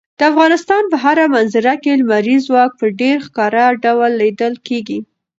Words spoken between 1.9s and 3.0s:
لمریز ځواک په